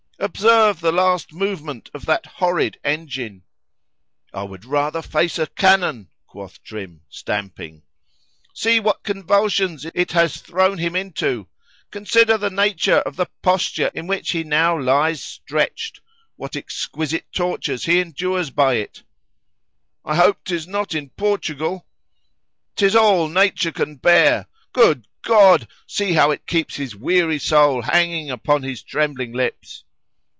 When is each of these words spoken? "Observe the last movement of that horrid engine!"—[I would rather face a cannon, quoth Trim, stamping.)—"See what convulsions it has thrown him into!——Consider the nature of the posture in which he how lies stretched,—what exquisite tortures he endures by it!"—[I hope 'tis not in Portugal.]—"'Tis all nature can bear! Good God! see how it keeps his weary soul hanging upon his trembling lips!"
"Observe 0.23 0.81
the 0.81 0.91
last 0.91 1.33
movement 1.33 1.89
of 1.95 2.05
that 2.05 2.27
horrid 2.27 2.77
engine!"—[I 2.83 4.43
would 4.43 4.65
rather 4.65 5.01
face 5.01 5.39
a 5.39 5.47
cannon, 5.47 6.09
quoth 6.27 6.61
Trim, 6.61 7.01
stamping.)—"See 7.09 8.79
what 8.79 9.01
convulsions 9.01 9.83
it 9.95 10.11
has 10.11 10.37
thrown 10.39 10.77
him 10.77 10.95
into!——Consider 10.95 12.37
the 12.37 12.51
nature 12.51 12.97
of 12.99 13.15
the 13.15 13.25
posture 13.41 13.89
in 13.95 14.05
which 14.05 14.29
he 14.29 14.43
how 14.43 14.79
lies 14.79 15.23
stretched,—what 15.23 16.55
exquisite 16.55 17.25
tortures 17.33 17.85
he 17.85 17.99
endures 17.99 18.51
by 18.51 18.73
it!"—[I 18.75 20.17
hope 20.17 20.43
'tis 20.45 20.67
not 20.67 20.93
in 20.93 21.09
Portugal.]—"'Tis 21.09 22.95
all 22.95 23.27
nature 23.27 23.71
can 23.71 23.95
bear! 23.95 24.45
Good 24.71 25.07
God! 25.23 25.67
see 25.87 26.13
how 26.13 26.29
it 26.29 26.45
keeps 26.45 26.75
his 26.75 26.95
weary 26.95 27.39
soul 27.39 27.81
hanging 27.81 28.29
upon 28.29 28.61
his 28.61 28.83
trembling 28.83 29.33
lips!" 29.33 29.83